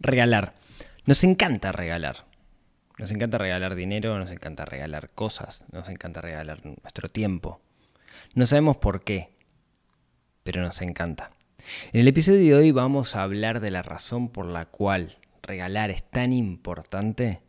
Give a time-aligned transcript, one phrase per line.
[0.00, 0.54] regalar.
[1.06, 2.26] Nos encanta regalar.
[2.98, 7.60] Nos encanta regalar dinero, nos encanta regalar cosas, nos encanta regalar nuestro tiempo.
[8.34, 9.34] No sabemos por qué,
[10.42, 11.30] pero nos encanta.
[11.92, 15.90] En el episodio de hoy vamos a hablar de la razón por la cual regalar
[15.90, 17.40] es tan importante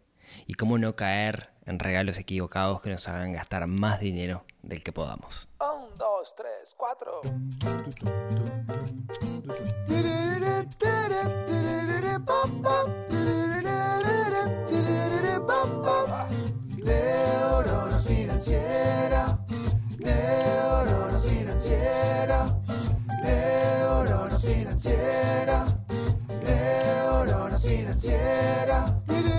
[0.48, 4.92] y cómo no caer en regalos equivocados que nos hagan gastar más dinero del que
[4.92, 5.50] podamos.
[5.60, 7.22] Un, dos, tres, cuatro.
[16.84, 19.38] Neurona financiera,
[20.00, 22.46] neurona financiera,
[23.24, 25.66] neurona financiera,
[27.60, 29.31] financiera.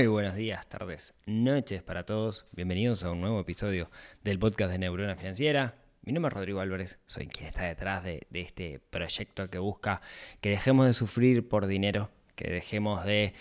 [0.00, 2.46] Muy buenos días, tardes, noches para todos.
[2.52, 3.90] Bienvenidos a un nuevo episodio
[4.24, 5.74] del podcast de Neurona Financiera.
[6.00, 10.00] Mi nombre es Rodrigo Álvarez, soy quien está detrás de, de este proyecto que busca
[10.40, 13.34] que dejemos de sufrir por dinero, que dejemos de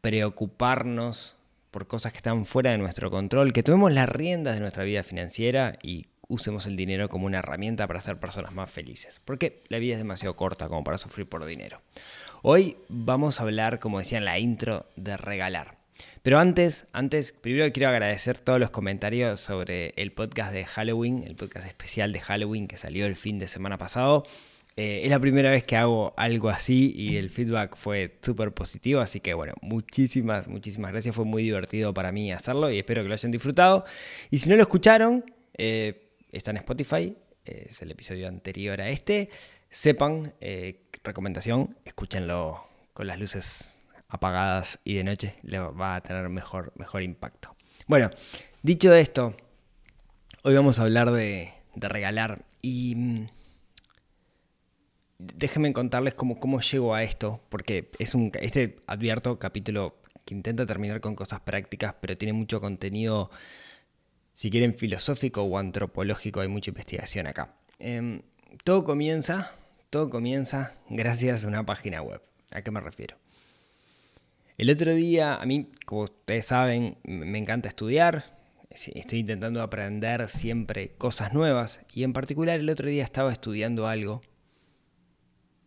[0.00, 1.36] preocuparnos
[1.70, 5.04] por cosas que están fuera de nuestro control, que tomemos las riendas de nuestra vida
[5.04, 9.20] financiera y usemos el dinero como una herramienta para ser personas más felices.
[9.24, 11.80] Porque la vida es demasiado corta como para sufrir por dinero.
[12.42, 15.81] Hoy vamos a hablar, como decía en la intro, de regalar.
[16.22, 21.34] Pero antes, antes, primero quiero agradecer todos los comentarios sobre el podcast de Halloween, el
[21.34, 24.24] podcast especial de Halloween que salió el fin de semana pasado.
[24.76, 29.00] Eh, es la primera vez que hago algo así y el feedback fue súper positivo,
[29.00, 33.08] así que bueno, muchísimas, muchísimas gracias, fue muy divertido para mí hacerlo y espero que
[33.08, 33.84] lo hayan disfrutado.
[34.30, 35.24] Y si no lo escucharon,
[35.58, 39.28] eh, está en Spotify, eh, es el episodio anterior a este,
[39.68, 40.32] sepan,
[41.02, 43.76] recomendación, escúchenlo con las luces
[44.12, 47.56] apagadas y de noche, le va a tener mejor, mejor impacto.
[47.86, 48.10] Bueno,
[48.62, 49.34] dicho esto,
[50.42, 52.94] hoy vamos a hablar de, de regalar y...
[52.94, 53.26] mm,
[55.18, 60.66] déjenme contarles cómo, cómo llego a esto, porque es un, este, advierto, capítulo que intenta
[60.66, 63.30] terminar con cosas prácticas, pero tiene mucho contenido,
[64.34, 67.54] si quieren, filosófico o antropológico, hay mucha investigación acá.
[67.78, 68.22] Em,
[68.64, 69.56] todo comienza,
[69.90, 72.22] todo comienza gracias a una página web.
[72.52, 73.21] ¿A qué me refiero?
[74.58, 78.38] El otro día, a mí, como ustedes saben, me encanta estudiar,
[78.70, 84.22] estoy intentando aprender siempre cosas nuevas, y en particular el otro día estaba estudiando algo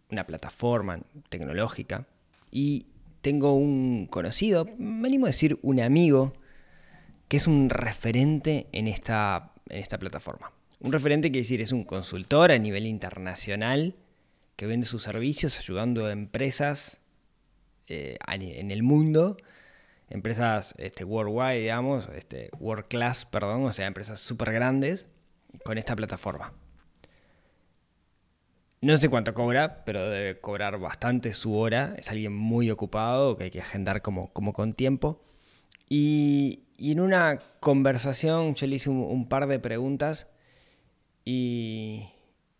[0.09, 2.07] una plataforma tecnológica
[2.51, 2.87] y
[3.21, 6.33] tengo un conocido, me animo a decir un amigo,
[7.27, 10.51] que es un referente en esta, en esta plataforma.
[10.79, 13.95] Un referente quiere decir es un consultor a nivel internacional
[14.55, 17.01] que vende sus servicios ayudando a empresas
[17.87, 19.37] eh, en el mundo,
[20.09, 25.07] empresas este, worldwide, digamos, este, world class, perdón, o sea, empresas súper grandes
[25.63, 26.53] con esta plataforma.
[28.81, 31.95] No sé cuánto cobra, pero debe cobrar bastante su hora.
[31.97, 35.23] Es alguien muy ocupado que hay que agendar como, como con tiempo.
[35.89, 40.27] Y, en una conversación yo le hice un, par de preguntas
[41.23, 42.09] y,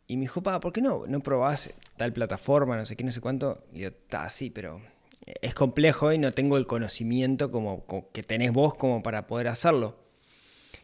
[0.08, 3.12] y me dijo, pa, ¿por qué no, no probás tal plataforma, no sé qué, no
[3.12, 3.66] sé cuánto?
[3.74, 4.82] Y yo, está, sí, pero
[5.26, 9.98] es complejo y no tengo el conocimiento como, que tenés vos como para poder hacerlo.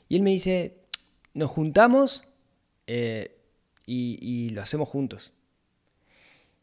[0.10, 0.78] Y él me dice,
[1.34, 2.24] nos juntamos.
[2.88, 3.38] Eh,
[3.86, 5.32] y, lo hacemos juntos.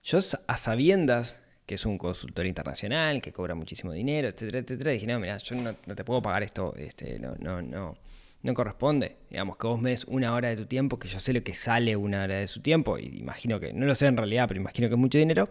[0.03, 5.07] Yo a sabiendas que es un consultor internacional, que cobra muchísimo dinero, etcétera, etcétera, dije,
[5.07, 7.99] no, mira, yo no, no, te puedo pagar esto, este, no, no, no,
[8.41, 9.17] no corresponde.
[9.29, 11.55] Digamos, que vos me des una hora de tu tiempo, que yo sé lo que
[11.55, 14.59] sale una hora de su tiempo, y imagino que, no lo sé en realidad, pero
[14.59, 15.51] imagino que es mucho dinero,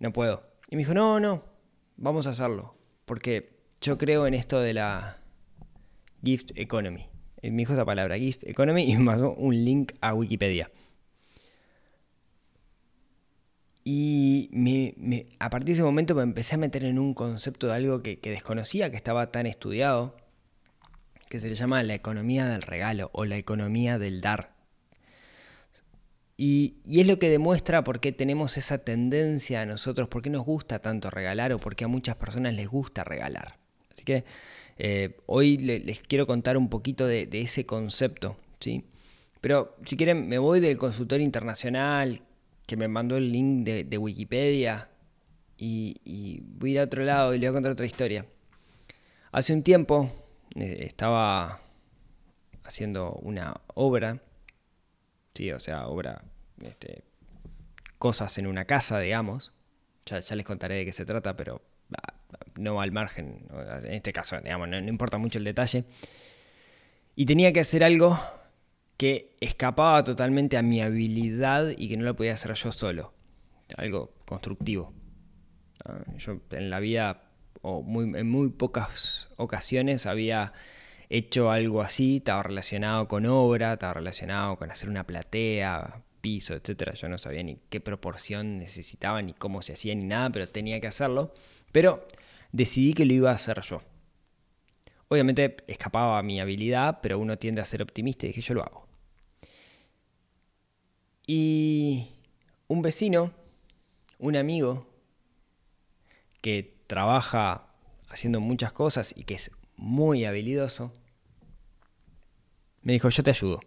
[0.00, 0.51] no puedo.
[0.72, 1.44] Y me dijo, no, no,
[1.98, 2.74] vamos a hacerlo,
[3.04, 5.18] porque yo creo en esto de la
[6.24, 7.12] gift economy
[7.50, 10.70] me dijo esa palabra, Gift Economy, y me pasó un link a Wikipedia.
[13.84, 17.74] Y me, a partir de ese momento me empecé a meter en un concepto de
[17.74, 20.16] algo que, desconocía, que estaba tan estudiado,
[21.28, 24.54] que se le llama la economía del regalo o la economía del dar.
[26.44, 30.44] Y, es lo que demuestra por qué tenemos esa tendencia a nosotros, por qué nos
[30.44, 33.60] gusta tanto regalar o por qué a muchas personas les gusta regalar.
[33.92, 34.24] Así que
[34.76, 38.84] eh, hoy le, les quiero contar un poquito de, ese concepto, ¿sí?
[39.40, 42.22] Pero si quieren, me voy del consultor internacional
[42.66, 44.90] que me mandó el link de, Wikipedia
[45.56, 48.26] y, y, voy a ir a otro lado y le voy a contar otra historia.
[49.30, 50.10] Hace un tiempo
[50.56, 51.60] eh, estaba
[52.64, 54.20] haciendo una obra,
[55.34, 56.24] sí, o sea, obra,
[56.66, 57.04] este,
[57.98, 59.52] cosas en una casa, digamos,
[60.06, 61.62] Ya, les contaré de qué se trata, pero
[61.96, 62.14] ah,
[62.58, 63.46] no al margen.
[63.84, 65.84] En este caso, digamos, no, importa mucho el detalle.
[67.14, 68.18] Y tenía que hacer algo
[68.96, 73.12] que escapaba totalmente a mi habilidad y que no lo podía hacer yo solo.
[73.76, 74.92] Algo constructivo.
[76.18, 77.22] Yo en la vida,
[77.60, 77.84] o
[78.16, 80.52] en muy pocas ocasiones, había
[81.08, 86.94] hecho algo así, estaba relacionado con obra, estaba relacionado con hacer una platea, piso, etcétera.
[86.94, 90.80] Yo no sabía ni qué proporción necesitaba, ni cómo se hacía, ni nada, pero tenía
[90.80, 91.34] que hacerlo.
[91.72, 92.08] Pero
[92.52, 93.82] decidí que lo iba a hacer yo.
[95.08, 98.62] Obviamente escapaba a mi habilidad, pero uno tiende a ser optimista y dije, yo lo
[98.62, 98.86] hago.
[101.26, 102.08] Y
[102.68, 103.32] un vecino,
[104.18, 104.86] un amigo,
[106.40, 107.66] que trabaja
[108.08, 110.92] haciendo muchas cosas y que es muy habilidoso,
[112.82, 113.60] me dijo, yo te ayudo.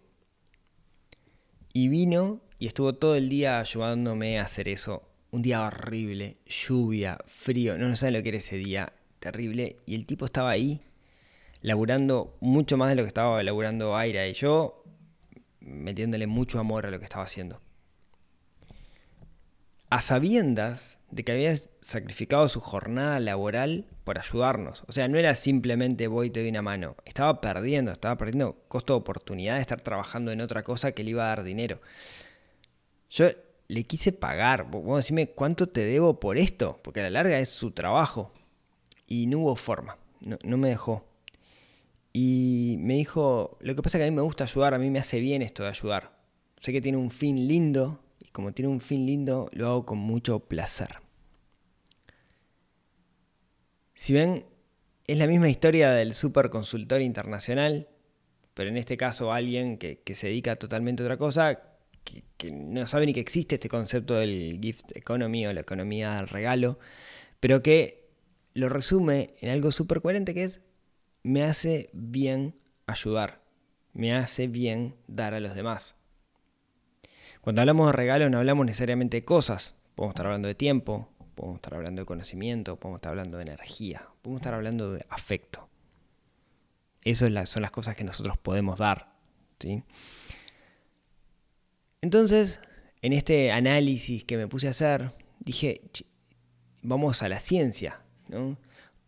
[1.72, 5.02] Y vino y estuvo todo el día ayudándome a hacer eso.
[5.30, 9.76] Un día horrible, lluvia, frío, no, no saben lo que era ese día, terrible.
[9.84, 10.80] Y el tipo estaba ahí,
[11.60, 14.84] laburando mucho más de lo que estaba laburando Aira y yo,
[15.60, 17.60] metiéndole mucho amor a lo que estaba haciendo.
[19.90, 24.84] A sabiendas de que había sacrificado su jornada laboral por ayudarnos.
[24.88, 26.96] O sea, no era simplemente voy y te doy una mano.
[27.04, 31.10] Estaba perdiendo, estaba perdiendo costo de oportunidad de estar trabajando en otra cosa que le
[31.10, 31.80] iba a dar dinero.
[33.10, 33.28] Yo
[33.68, 34.70] le quise pagar.
[34.70, 38.32] Vos decime cuánto te debo por esto, porque a la larga es su trabajo.
[39.06, 41.06] Y no hubo forma, no, me dejó.
[42.12, 44.90] Y me dijo, lo que pasa es que a mí me gusta ayudar, a mí
[44.90, 46.16] me hace bien esto de ayudar.
[46.60, 49.98] Sé que tiene un fin lindo, y como tiene un fin lindo, lo hago con
[49.98, 50.96] mucho placer.
[53.94, 54.46] Si ven,
[55.06, 57.88] es la misma historia del superconsultor internacional,
[58.54, 61.75] pero en este caso alguien que se dedica totalmente a otra cosa,
[62.36, 66.28] que, no sabe ni que existe este concepto del gift economy o la economía del
[66.28, 66.78] regalo,
[67.40, 68.08] pero que
[68.54, 70.62] lo resume en algo súper coherente que es,
[71.22, 72.54] me hace bien
[72.86, 73.42] ayudar,
[73.92, 75.96] me hace bien dar a los demás.
[77.40, 81.56] Cuando hablamos de regalo no hablamos necesariamente de cosas, podemos estar hablando de tiempo, podemos
[81.56, 85.68] estar hablando de conocimiento, podemos estar hablando de energía, podemos estar hablando de afecto.
[87.02, 89.12] Esas son las cosas que nosotros podemos dar.
[89.60, 89.84] ¿sí?
[92.00, 92.60] Entonces,
[93.02, 95.80] en este análisis que me puse a hacer, dije,
[96.82, 98.00] vamos a la ciencia.
[98.28, 98.58] ¿no?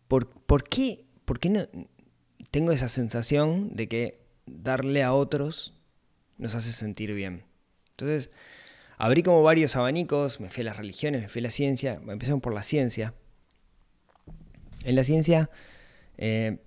[0.07, 1.67] ¿Por, ¿Por, qué, ¿Por qué no
[2.51, 5.73] tengo esa sensación de que darle a otros
[6.37, 7.43] nos hace sentir bien?
[7.91, 8.31] Entonces,
[8.97, 12.41] abrí como varios abanicos, me fui a las religiones, me fui a la ciencia, empezamos
[12.41, 13.13] por la ciencia.
[14.83, 15.49] En la ciencia
[16.17, 16.59] eh,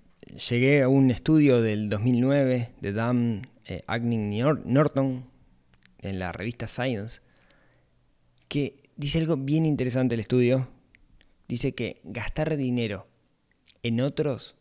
[0.49, 3.83] llegué a un estudio del 2009 de Dan eh,
[4.65, 5.32] Norton
[6.03, 7.21] en la revista Science,
[8.47, 10.69] que dice algo bien interesante el estudio.
[11.47, 13.07] Dice que gastar dinero
[13.81, 14.55] en otros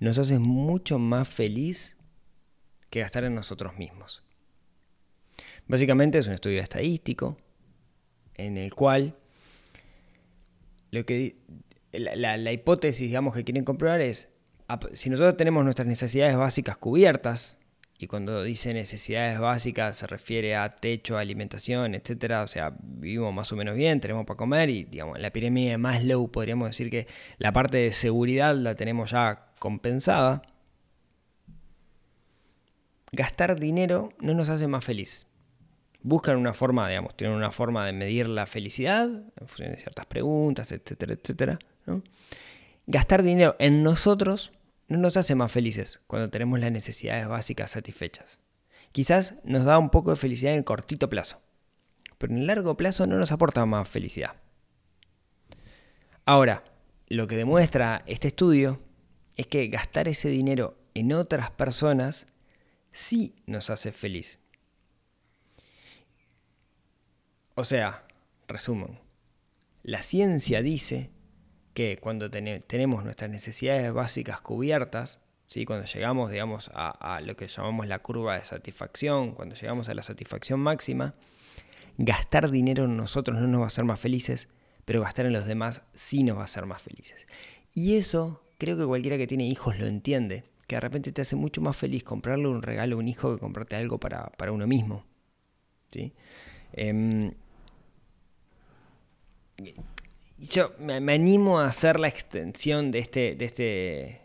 [0.00, 1.96] nos hace mucho más feliz
[2.90, 4.22] que gastar en nosotros mismos.
[5.66, 7.36] Básicamente es un estudio estadístico
[8.34, 9.16] en el cual
[10.90, 11.36] lo que
[11.92, 14.28] la, hipótesis digamos que quieren comprobar es
[14.94, 17.56] si nosotros tenemos nuestras necesidades básicas cubiertas
[17.98, 23.52] y cuando dice necesidades básicas se refiere a techo, alimentación, etcétera, o sea, vivimos más
[23.52, 27.06] o menos bien, tenemos para comer y digamos, la pirámide de Maslow podríamos decir que
[27.38, 30.42] la parte de seguridad la tenemos ya compensada.
[33.12, 35.26] Gastar dinero no nos hace más feliz
[36.06, 40.06] buscan una forma, digamos, tienen una forma de medir la felicidad en función de ciertas
[40.06, 41.58] preguntas, etcétera, etcétera.
[42.86, 44.52] Gastar dinero en nosotros
[44.88, 48.40] no nos hace más felices cuando tenemos las necesidades básicas satisfechas.
[48.92, 51.42] Quizás nos da un poco de felicidad en el cortito plazo,
[52.18, 54.36] pero en el largo plazo no nos aporta más felicidad.
[56.24, 56.64] Ahora,
[57.08, 58.80] lo que demuestra este estudio
[59.36, 62.26] es que gastar ese dinero en otras personas
[62.90, 64.38] sí nos hace feliz.
[67.54, 68.06] O sea,
[68.48, 68.98] resumen,
[69.82, 71.10] la ciencia dice
[71.76, 75.66] que cuando ten tenemos nuestras necesidades básicas cubiertas, ¿sí?
[75.66, 80.02] cuando llegamos digamos, a, lo que llamamos la curva de satisfacción, cuando llegamos a la
[80.02, 81.12] satisfacción máxima,
[81.98, 84.48] gastar dinero en nosotros no nos va a hacer más felices,
[84.86, 87.26] pero gastar en los demás sí nos va a hacer más felices.
[87.74, 91.36] Y eso creo que cualquiera que tiene hijos lo entiende, que de repente te hace
[91.36, 94.66] mucho más feliz comprarle un regalo a un hijo que comprarte algo para, para uno
[94.66, 95.04] mismo.
[95.92, 96.14] ¿sí?
[96.72, 97.34] Eh,
[100.38, 104.20] yo me, animo a hacer la extensión de este, de este,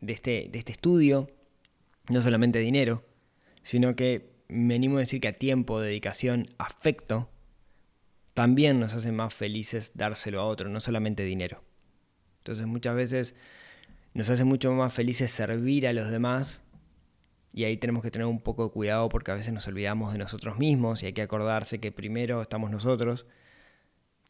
[0.00, 1.30] de este, de este estudio,
[2.08, 3.04] no solamente dinero,
[3.62, 7.30] sino que me animo a decir que a tiempo, dedicación, afecto,
[8.34, 11.62] también nos hace más felices dárselo a otro, no solamente dinero.
[12.38, 13.34] Entonces muchas veces
[14.14, 16.62] nos hace mucho más felices servir a los demás
[17.52, 20.18] y ahí tenemos que tener un poco de cuidado porque a veces nos olvidamos de
[20.18, 23.26] nosotros mismos y hay que acordarse que primero estamos nosotros,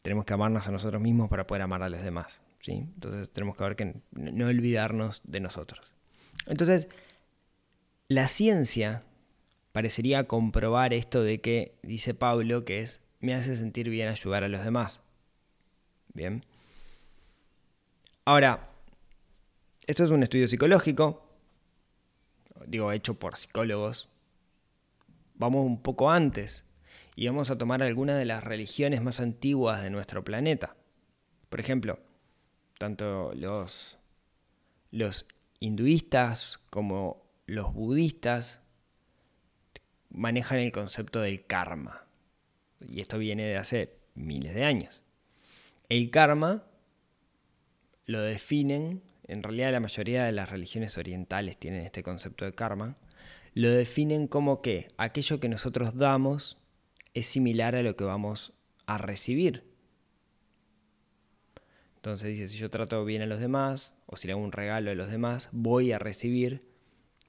[0.03, 2.41] tenemos que amarnos a nosotros mismos para poder amar a los demás.
[2.59, 2.73] ¿sí?
[2.73, 5.81] Entonces tenemos que ver que no olvidarnos de nosotros.
[6.45, 6.89] Entonces,
[8.09, 9.03] la ciencia
[9.71, 14.49] parecería comprobar esto de que dice Pablo que es me hace sentir bien ayudar a
[14.49, 14.99] los demás.
[16.13, 16.45] Bien.
[18.25, 18.69] Ahora,
[19.87, 21.25] esto es un estudio psicológico,
[22.67, 24.09] digo, hecho por psicólogos.
[25.35, 26.65] Vamos un poco antes
[27.15, 30.75] y vamos a tomar algunas de las religiones más antiguas de nuestro planeta.
[31.49, 31.99] Por ejemplo,
[32.77, 33.99] tanto los,
[34.91, 35.27] los
[35.59, 38.61] hinduistas como los budistas
[40.09, 42.05] manejan el concepto del karma.
[42.79, 45.03] Y esto viene de hace miles de años.
[45.89, 46.63] El karma
[48.05, 52.97] lo definen, en realidad la mayoría de las religiones orientales tienen este concepto de karma,
[53.53, 56.57] lo definen como que aquello que nosotros damos
[57.13, 58.53] es similar a lo que vamos
[58.85, 59.63] a recibir.
[61.95, 64.91] Entonces dice, si yo trato bien a los demás, o si le hago un regalo
[64.91, 66.63] a los demás, voy a recibir,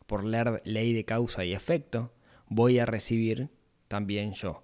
[0.07, 2.12] por ley de causa y efecto,
[2.49, 3.50] voy a recibir
[3.88, 4.62] también yo.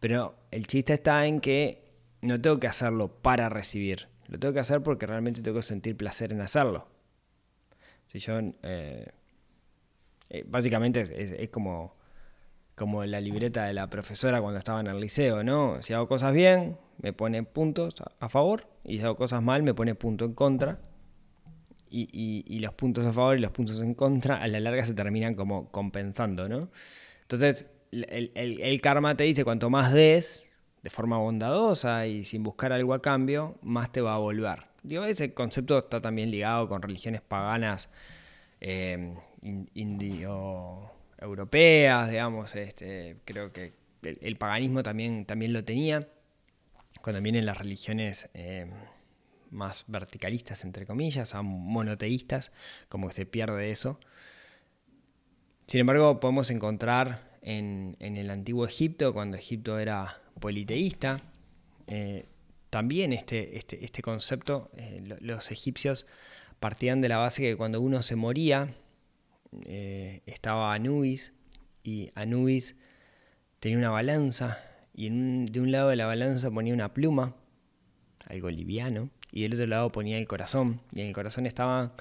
[0.00, 1.84] Pero el chiste está en que
[2.20, 5.96] no tengo que hacerlo para recibir, lo tengo que hacer porque realmente tengo que sentir
[5.96, 6.88] placer en hacerlo.
[8.06, 9.06] Si yo, eh,
[10.30, 11.02] eh, básicamente
[11.42, 11.96] es, como,
[12.82, 15.80] como la libreta de la profesora cuando estaba en el liceo, ¿no?
[15.82, 19.72] Si hago cosas bien, me pone puntos a favor, y si hago cosas mal, me
[19.72, 20.80] pone punto en contra.
[21.94, 25.34] Y, los puntos a favor y los puntos en contra a la larga se terminan
[25.36, 26.70] como compensando, ¿no?
[27.20, 30.50] Entonces, el, karma te dice, cuanto más des,
[30.82, 34.64] de forma bondadosa y sin buscar algo a cambio, más te va a volver.
[34.82, 37.90] Digo, ese concepto está también ligado con religiones paganas
[38.60, 39.14] eh,
[41.22, 46.08] indio-europeas, digamos, este, creo que el, paganismo también, también lo tenía.
[47.00, 48.70] Cuando vienen las religiones eh,
[49.50, 52.52] más verticalistas, entre comillas, a monoteístas,
[52.88, 53.98] como que se pierde eso.
[55.66, 61.22] Sin embargo, podemos encontrar en, el antiguo Egipto, cuando Egipto era politeísta,
[61.86, 62.26] eh,
[62.70, 66.06] también este, este, este concepto, eh, los egipcios
[66.60, 68.74] partían de la base que cuando uno se moría,
[69.66, 71.32] eh, estaba Anubis,
[71.82, 72.76] y Anubis
[73.60, 74.58] tenía una balanza,
[74.94, 77.34] y de un lado de la balanza ponía una pluma,
[78.26, 81.94] algo liviano, y del otro lado ponía el corazón, y en el corazón estaba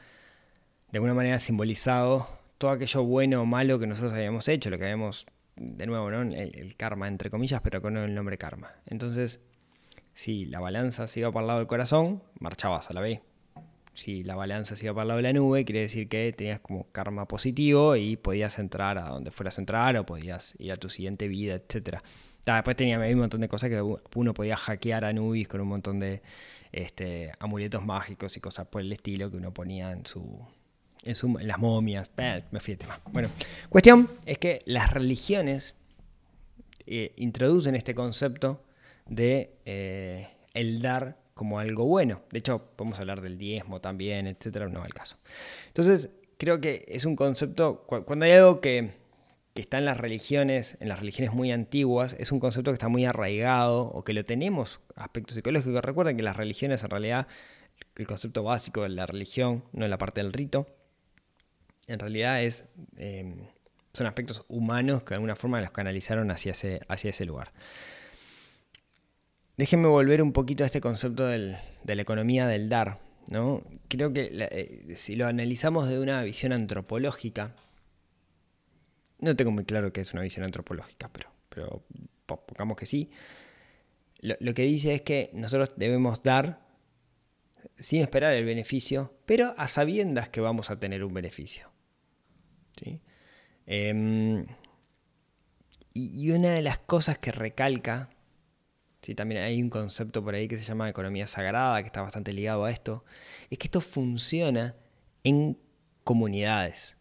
[0.91, 2.27] de alguna manera simbolizado
[2.57, 6.21] todo aquello bueno o malo que nosotros habíamos hecho, lo que habíamos, de nuevo, ¿no?
[6.21, 8.71] el, karma, entre comillas, pero con el nombre karma.
[8.85, 9.39] Entonces,
[10.13, 13.21] si la balanza se iba para el lado del corazón, marchabas a la B.
[13.93, 16.59] Si la balanza se iba para el lado de la nube, quiere decir que tenías
[16.59, 20.77] como karma positivo y podías entrar a donde fueras a entrar o podías ir a
[20.77, 21.97] tu siguiente vida, etc.
[22.45, 23.81] después tenía un montón de cosas que
[24.15, 26.21] uno podía hackear a Nubis con un montón de
[26.71, 30.39] este, amuletos mágicos y cosas por el estilo que uno ponía en su,
[31.03, 32.09] en, las momias.
[32.51, 32.99] Me fui de tema.
[33.11, 33.29] Bueno,
[33.69, 35.75] cuestión es que las religiones
[36.85, 38.63] eh, introducen este concepto
[39.07, 42.21] de eh, el dar como algo bueno.
[42.31, 45.17] De hecho, podemos hablar del diezmo también, etcétera, no va el caso.
[45.67, 48.91] Entonces, creo que es un concepto, cuando hay algo que,
[49.53, 52.87] que está en las religiones, en las religiones muy antiguas, es un concepto que está
[52.87, 55.83] muy arraigado o que lo tenemos aspectos psicológicos.
[55.83, 57.27] Recuerden que las religiones en realidad,
[57.95, 60.67] el concepto básico de la religión, no es la parte del rito,
[61.87, 62.65] en realidad es,
[62.97, 63.47] em,
[63.93, 67.51] son aspectos humanos que de alguna forma los canalizaron hacia ese lugar.
[69.57, 72.99] Déjenme volver un poquito a este concepto de la economía del dar.
[73.29, 73.63] ¿no?
[73.87, 77.55] Creo que eh, si lo analizamos de una visión antropológica,
[79.19, 81.09] no tengo muy claro qué es una visión antropológica,
[81.49, 81.83] pero,
[82.25, 83.11] pongamos que sí.
[84.21, 86.61] lo que dice es que nosotros debemos dar
[87.77, 91.69] sin esperar el beneficio, pero a sabiendas que vamos a tener un beneficio.
[93.65, 94.45] Em,
[95.93, 98.09] y, una de las cosas que recalca,
[99.01, 99.15] ¿sí?
[99.15, 102.65] también hay un concepto por ahí que se llama economía sagrada, que está bastante ligado
[102.65, 103.03] a esto,
[103.49, 104.75] es que esto funciona
[105.23, 105.57] en
[106.03, 106.97] comunidades.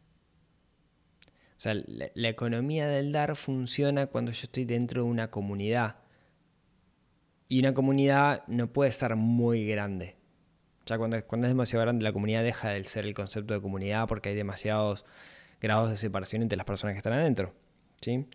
[1.56, 5.96] O sea, la economía del dar funciona cuando yo estoy dentro de una comunidad.
[7.48, 10.16] Y una comunidad no puede estar muy grande.
[10.86, 14.08] Ya cuando, cuando es demasiado grande la comunidad deja de ser el concepto de comunidad
[14.08, 15.04] porque hay demasiados
[15.60, 17.54] grados de separación entre las personas que están adentro.
[18.00, 18.26] ¿sí?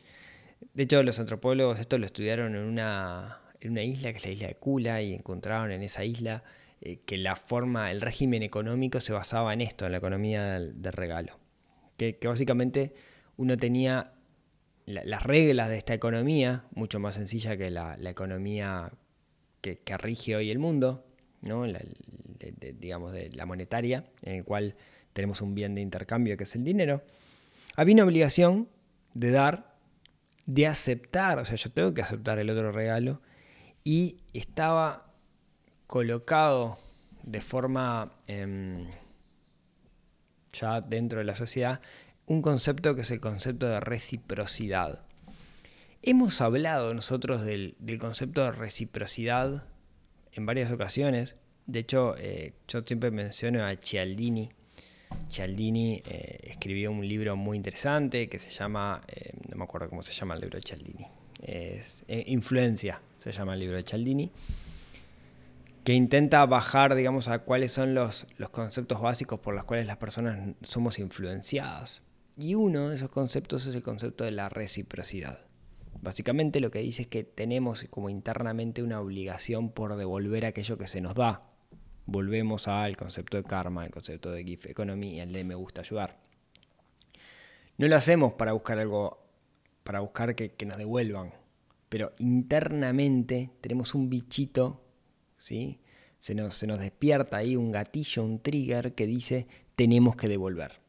[0.73, 4.31] De hecho, los antropólogos esto lo estudiaron en una, en una isla que es la
[4.31, 6.43] isla de Kula y encontraron en esa isla
[6.81, 10.93] eh, que la forma, el régimen económico se basaba en esto, en la economía del,
[10.93, 11.39] regalo.
[11.97, 12.93] Que, básicamente
[13.37, 14.11] uno tenía
[14.85, 18.91] las reglas de esta economía, mucho más sencilla que la, economía
[19.61, 21.03] que, rige hoy el mundo,
[21.41, 21.65] ¿no?
[22.79, 24.75] digamos de la monetaria, en el cual
[25.13, 27.01] tenemos un bien de intercambio que es el dinero.
[27.75, 28.69] Había una obligación
[29.15, 29.75] de dar,
[30.45, 33.21] de aceptar, o sea, yo tengo que aceptar el otro regalo,
[33.85, 35.05] y estaba
[35.87, 36.77] colocado
[37.23, 38.89] de forma em,
[40.51, 41.79] ya dentro de la sociedad
[42.25, 45.05] un concepto que es el concepto de reciprocidad.
[46.01, 49.63] Hemos hablado nosotros del, concepto de reciprocidad
[50.33, 51.35] en varias ocasiones.
[51.67, 54.49] De hecho, eh, yo siempre menciono a Cialdini.
[55.29, 60.01] Cialdini eh, escribió un libro muy interesante que se llama, eh, no me acuerdo cómo
[60.01, 61.07] se llama el libro de Cialdini,
[61.41, 62.99] es Influencia,
[63.31, 64.31] se llama el libro de Cialdini
[65.85, 69.97] que intenta bajar, digamos, a cuáles son los, los conceptos básicos por los cuales las
[69.97, 72.01] personas somos influenciadas.
[72.37, 75.41] Y uno de esos conceptos es el concepto de la reciprocidad.
[76.01, 80.87] Básicamente lo que dice es que tenemos como internamente una obligación por devolver aquello que
[80.87, 81.43] se nos da.
[82.07, 86.17] Volvemos al concepto de karma, al concepto de GIF economy al de me gusta ayudar.
[87.77, 89.23] No lo hacemos para buscar algo,
[89.83, 91.31] para buscar que, que nos devuelvan,
[91.95, 94.83] pero internamente tenemos un bichito
[96.35, 99.47] nos, se nos despierta ahí un gatillo, un trigger que dice
[99.77, 100.81] tenemos que devolver.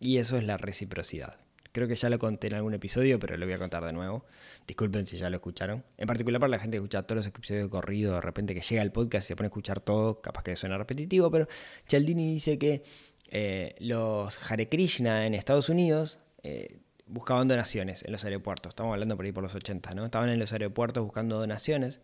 [0.00, 1.36] Y eso es la reciprocidad.
[1.70, 4.24] Creo que ya lo conté en algún episodio, pero lo voy a contar de nuevo.
[4.66, 5.84] Disculpen si ya lo escucharon.
[5.96, 8.62] En particular para la gente que escucha todos los episodios de corrido, de repente que
[8.62, 11.46] llega el podcast y se pone a escuchar todo, capaz que suena repetitivo, pero
[11.86, 12.82] Chaldini dice que
[13.30, 18.70] eh, los Hare Krishna en Estados Unidos eh, buscaban donaciones en los aeropuertos.
[18.70, 20.04] Estamos hablando por ahí por los 80, ¿no?
[20.04, 22.00] Estaban en los aeropuertos buscando donaciones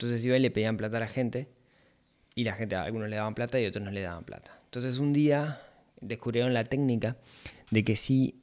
[0.00, 1.48] entonces iba y le pedían plata a la gente
[2.34, 4.58] y la gente, a algunos le daban plata y otros no le daban plata.
[4.64, 5.60] Entonces un día
[6.00, 7.18] descubrieron la técnica
[7.70, 8.42] de que si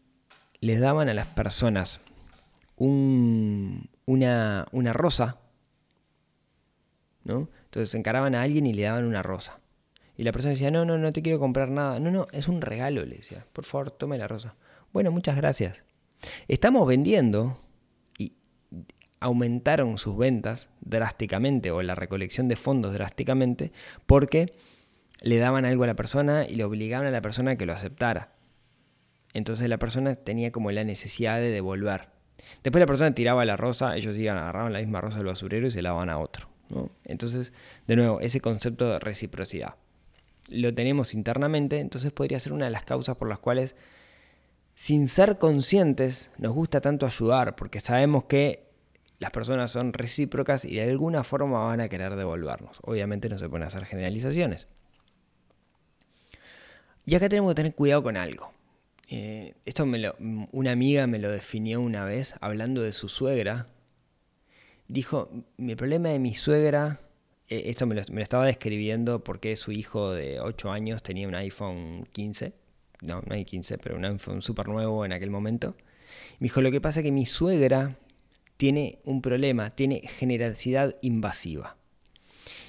[0.59, 1.99] les daban a las personas
[2.75, 5.39] una, una rosa,
[7.23, 7.49] ¿no?
[7.65, 9.59] Entonces encaraban a alguien y le daban una rosa.
[10.15, 11.99] Y la persona decía, no, no, no te quiero comprar nada.
[11.99, 13.47] No, no, es un regalo, le decía.
[13.51, 14.55] Por favor, tome la rosa.
[14.93, 15.83] Bueno, muchas gracias.
[16.47, 17.59] Estamos vendiendo
[19.19, 23.71] aumentaron sus ventas drásticamente o la recolección de fondos drásticamente
[24.05, 24.53] porque
[25.21, 27.73] le daban algo a la persona y le obligaban a la persona a que lo
[27.73, 28.33] aceptara.
[29.33, 32.09] Entonces la persona tenía como la necesidad de devolver.
[32.63, 35.71] Después la persona tiraba la rosa, ellos iban, agarraban la misma rosa del basurero y
[35.71, 36.47] se la daban a otro.
[37.05, 37.53] Entonces,
[37.87, 39.75] de nuevo, ese concepto de reciprocidad.
[40.49, 43.75] Lo tenemos internamente, entonces podría ser una de las causas por las cuales,
[44.77, 48.69] sin ser conscientes, nos gusta tanto ayudar, porque sabemos que
[49.17, 52.79] las personas son recíprocas y de alguna forma van a querer devolvernos.
[52.83, 54.67] Obviamente no se pueden hacer generalizaciones.
[57.05, 58.53] Y acá tenemos que tener cuidado con algo.
[59.09, 60.15] Eh, esto me lo,
[60.51, 63.69] una amiga me lo definió una vez hablando de su suegra.
[64.87, 67.01] Dijo, mi problema de mi suegra,
[67.47, 71.27] eh, esto me lo, me lo, estaba describiendo porque su hijo de 8 años tenía
[71.27, 72.66] un iPhone 15.
[73.01, 75.75] No, no hay 15, pero un iPhone súper nuevo en aquel momento.
[76.39, 77.97] Me dijo, lo que pasa es que mi suegra
[78.57, 81.77] tiene un problema, tiene generosidad invasiva.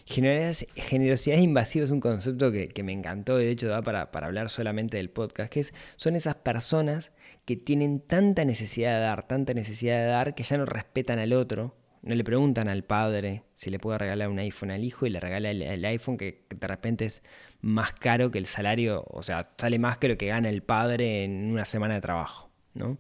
[0.07, 5.11] Generosidad invasiva es un concepto que, me encantó, de hecho, da para, hablar solamente del
[5.11, 7.13] podcast, que es, son esas personas
[7.45, 11.35] que tienen tanta necesidad de dar, tanta necesidad de dar, que ya no respetan al
[11.35, 11.77] otro,
[12.09, 15.21] no le preguntan al padre si le puede regalar un iPhone al hijo y le
[15.21, 17.23] regala el, iPhone que, de repente es
[17.61, 21.25] más caro que el salario, o sea, sale más que lo que gana el padre
[21.25, 22.97] en una semana de trabajo, ¿no?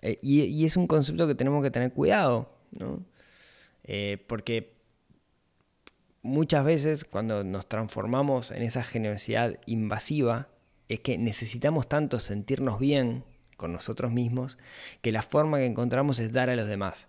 [0.00, 3.04] Eh, y, es un concepto que tenemos que tener cuidado, ¿no?
[3.84, 4.72] Eh, porque
[6.22, 10.48] muchas veces cuando nos transformamos en esa generosidad invasiva,
[10.88, 13.24] es que necesitamos tanto sentirnos bien
[13.58, 14.56] con nosotros mismos
[15.02, 17.08] que la forma que encontramos es dar a los demás.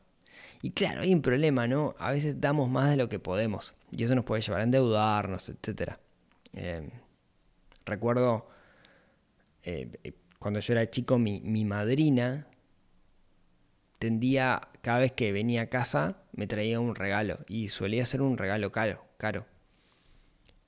[0.62, 1.95] Y claro, hay un problema, ¿no?
[1.99, 5.49] A veces damos más de lo que podemos y eso nos puede llevar a endeudarnos,
[5.49, 5.93] etc.
[6.54, 6.89] Eh,
[7.86, 8.47] recuerdo
[10.39, 12.47] cuando yo era chico, mi, mi madrina
[13.99, 17.39] tendía, cada vez que venía a casa, me traía un regalo.
[17.47, 19.45] Y solía ser un regalo caro, caro.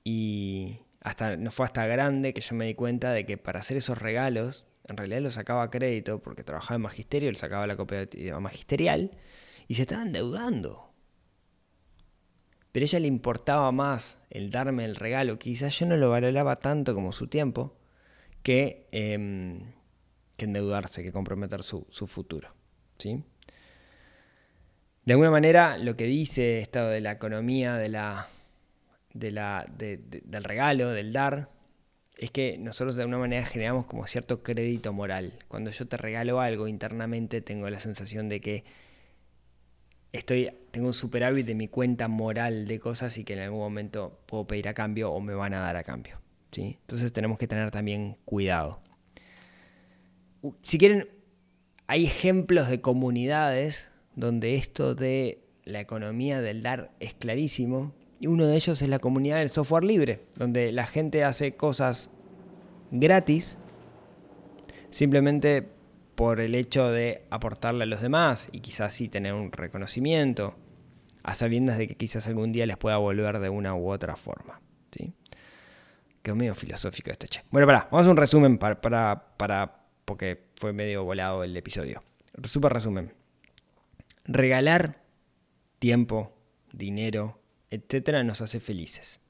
[0.04, 3.76] Y hasta, no fue hasta grande que yo me di cuenta de que para hacer
[3.78, 7.76] esos regalos, en realidad lo sacaba a crédito porque trabajaba en magisterio, le sacaba la
[7.76, 9.10] cooperativa magisterial
[9.72, 10.92] y se estaba endeudando.
[12.72, 16.56] Pero a ella le importaba más el darme el regalo, quizás yo no lo valoraba
[16.56, 17.74] tanto como su tiempo,
[18.42, 19.60] que, em,
[20.36, 22.54] que endeudarse, que comprometer su, futuro.
[25.04, 28.28] De alguna manera, lo que dice esto de la economía, de la,
[29.14, 31.48] de la, de- de- del regalo, del dar,
[32.16, 35.38] es que nosotros de alguna manera generamos como cierto crédito moral.
[35.48, 38.64] Cuando yo te regalo algo internamente, tengo la sensación de que
[40.12, 44.20] estoy, tengo un superávit de mi cuenta moral de cosas y que en algún momento
[44.26, 46.20] puedo pedir a cambio o me van a dar a cambio.
[46.50, 46.78] ¿sí?
[46.80, 48.80] Entonces tenemos que tener también cuidado.
[50.62, 51.08] Si quieren,
[51.86, 57.92] hay ejemplos de comunidades donde esto de la economía del dar es clarísimo.
[58.20, 62.08] Y uno de ellos es la comunidad del software libre, donde la gente hace cosas
[62.92, 63.58] gratis
[64.90, 65.68] simplemente
[66.14, 70.56] por el hecho de aportarle a los demás y quizás sí tener un reconocimiento,
[71.22, 74.60] a sabiendas de que quizás algún día les pueda volver de una u otra forma.
[74.90, 75.12] ¿sí?
[76.22, 77.42] Quedó medio filosófico esto, che.
[77.50, 82.02] Bueno, pará, vamos a un resumen para, para, para, porque fue medio volado el episodio.
[82.44, 83.12] Super resumen.
[84.24, 85.00] Regalar
[85.78, 86.32] tiempo,
[86.72, 89.20] dinero, etcétera, nos hace felices.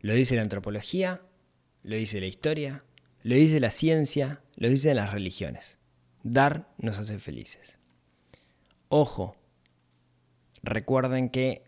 [0.00, 1.22] Lo dice la antropología,
[1.82, 2.84] lo dice la historia,
[3.22, 5.78] lo dice la ciencia, lo dicen las religiones.
[6.22, 7.78] Dar nos hace felices.
[8.88, 9.36] Ojo,
[10.62, 11.64] recuerden que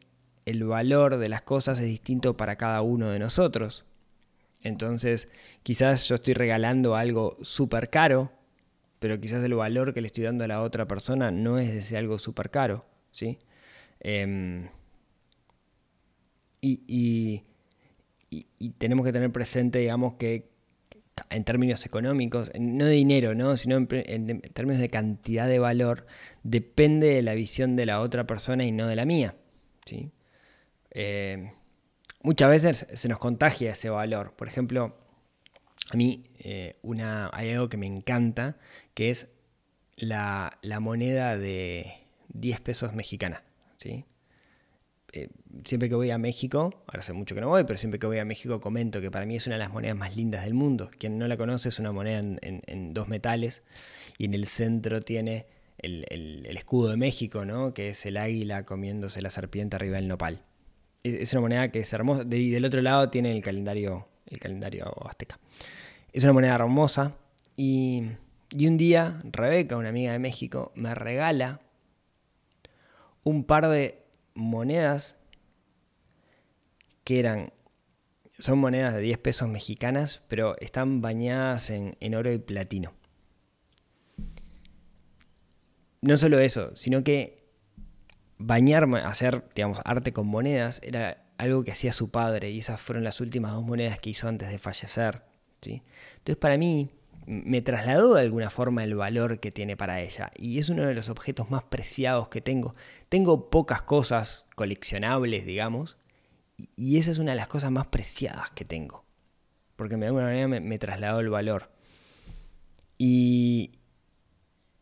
[0.46, 3.84] el valor de las cosas es distinto para cada uno de nosotros.
[4.62, 5.28] Entonces,
[5.62, 8.32] quizás yo estoy regalando algo súper caro,
[8.98, 11.96] pero quizás el valor que le estoy dando a la otra persona no es ese
[11.96, 12.84] algo súper caro.
[13.12, 13.38] ¿sí?
[14.00, 14.68] Em,
[16.60, 17.42] y, y-
[18.30, 20.48] y- y tenemos que tener presente, digamos, que
[21.30, 23.56] en términos económicos, no de dinero, ¿no?
[23.56, 26.06] sino en términos de cantidad de valor,
[26.42, 29.36] depende de la visión de la otra persona y no de la mía.
[29.86, 30.10] ¿sí?
[30.90, 31.52] Eh,
[32.22, 34.34] muchas veces se nos contagia ese valor.
[34.34, 34.96] Por ejemplo,
[35.92, 38.56] a mí eh, una, hay algo que me encanta,
[38.94, 39.28] que es
[39.96, 41.94] la, la moneda de
[42.28, 43.44] 10 pesos mexicana.
[43.76, 44.04] ¿sí?
[45.16, 45.28] Eh,
[45.64, 48.18] siempre que voy a México, ahora hace mucho que no voy, pero siempre que voy
[48.18, 50.90] a México comento que para mí es una de las monedas más lindas del mundo.
[50.98, 53.62] Quien no la conoce es una moneda en, dos metales
[54.18, 55.46] y en el centro tiene
[55.78, 57.72] el, escudo de México, ¿no?
[57.74, 60.42] que es el águila comiéndose la serpiente arriba del nopal.
[61.04, 62.24] Es, es una moneda que es hermosa.
[62.28, 65.38] Y del otro lado tiene el calendario, el calendario azteca.
[66.12, 67.14] Es una moneda hermosa.
[67.56, 68.02] Y,
[68.50, 71.60] y un día Rebeca, una amiga de México, me regala
[73.22, 74.03] un par de
[74.34, 75.16] monedas
[77.04, 77.52] que eran,
[78.38, 82.92] son monedas de 10 pesos mexicanas, pero están bañadas en, en oro y platino.
[86.00, 87.44] No solo eso, sino que
[88.38, 93.04] bañarme, hacer, digamos, arte con monedas era algo que hacía su padre y esas fueron
[93.04, 95.22] las últimas dos monedas que hizo antes de fallecer.
[95.60, 95.82] ¿sí?
[96.18, 96.90] Entonces para mí
[97.26, 100.94] me trasladó de alguna forma el valor que tiene para ella y es uno de
[100.94, 102.74] los objetos más preciados que tengo.
[103.08, 105.96] Tengo pocas cosas coleccionables, digamos,
[106.76, 109.04] y- esa es una de las cosas más preciadas que tengo,
[109.76, 111.70] porque de alguna manera me, trasladó el valor.
[112.98, 113.72] Y,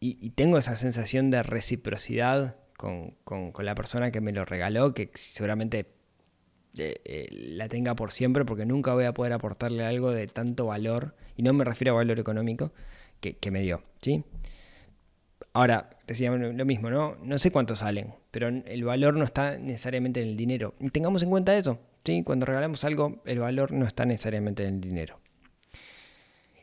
[0.00, 4.44] y, y tengo esa sensación de reciprocidad con, con- con la persona que me lo
[4.44, 5.86] regaló, que seguramente
[6.78, 11.14] eh, la tenga por siempre, porque nunca voy a poder aportarle algo de tanto valor,
[11.36, 12.72] y no me refiero a valor económico,
[13.20, 13.82] que, me dio.
[14.00, 14.24] ¿sí?
[15.52, 17.16] Ahora, decíamos lo mismo, ¿no?
[17.22, 20.74] No sé cuánto salen, pero el valor no está necesariamente en el dinero.
[20.92, 22.22] Tengamos en cuenta eso, ¿sí?
[22.24, 25.20] Cuando regalamos algo, el valor no está necesariamente en el dinero.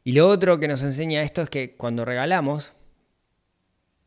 [0.03, 2.73] Y lo otro que nos enseña esto es que cuando regalamos,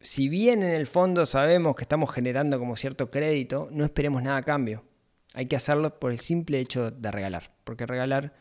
[0.00, 4.38] si bien en el fondo sabemos que estamos generando como cierto crédito, no esperemos nada
[4.38, 4.84] a cambio.
[5.34, 7.52] Hay que hacerlo por el simple hecho de regalar.
[7.64, 8.34] Porque regalar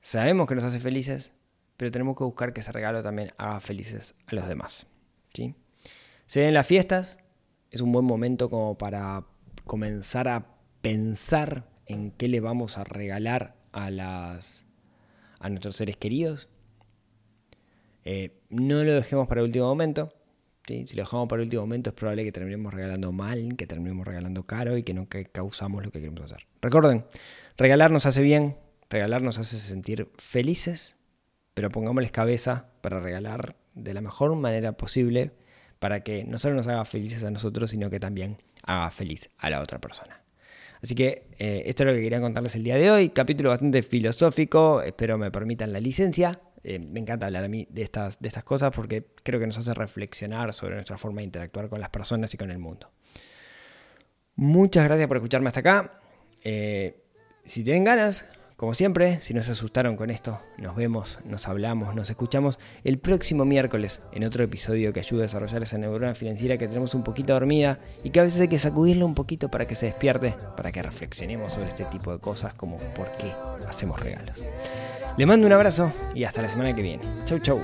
[0.00, 1.32] sabemos que nos hace felices,
[1.76, 4.86] pero tenemos que buscar que ese regalo también haga felices a los demás.
[5.32, 5.54] ¿sí?
[6.26, 7.18] Se ven las fiestas,
[7.70, 9.24] es un buen momento como para
[9.64, 10.46] comenzar a
[10.82, 14.66] pensar en qué le vamos a regalar a, las,
[15.38, 16.48] a nuestros seres queridos.
[18.04, 20.12] Eh, no lo dejemos para el último momento.
[20.68, 20.86] ¿Sí?
[20.86, 24.06] Si lo dejamos para el último momento es probable que terminemos regalando mal, que terminemos
[24.06, 26.46] regalando caro y que no causamos lo que queremos hacer.
[26.62, 27.04] Recuerden,
[27.56, 28.56] regalar nos hace bien,
[28.90, 30.96] regalar nos hace sentir felices,
[31.54, 35.32] pero pongámosles cabeza para regalar de la mejor manera posible
[35.78, 39.50] para que no solo nos haga felices a nosotros, sino que también haga feliz a
[39.50, 40.22] la otra persona.
[40.82, 43.08] Así que eh, esto es lo que quería contarles el día de hoy.
[43.10, 44.82] Capítulo bastante filosófico.
[44.82, 46.40] Espero me permitan la licencia.
[46.64, 49.58] Eh, me encanta hablar a mí de estas, de estas cosas porque creo que nos
[49.58, 52.90] hace reflexionar sobre nuestra forma de interactuar con las personas y con el mundo.
[54.34, 56.00] Muchas gracias por escucharme hasta acá.
[56.42, 57.02] Eh,
[57.44, 58.24] si tienen ganas,
[58.56, 62.98] como siempre, si no se asustaron con esto, nos vemos, nos hablamos, nos escuchamos el
[62.98, 67.04] próximo miércoles en otro episodio que ayude a desarrollar esa neurona financiera que tenemos un
[67.04, 70.34] poquito dormida y que a veces hay que sacudirla un poquito para que se despierte,
[70.56, 73.32] para que reflexionemos sobre este tipo de cosas como por qué
[73.68, 74.44] hacemos regalos.
[75.16, 77.02] Le mando un abrazo y hasta la semana que viene.
[77.24, 77.60] Chau, chau.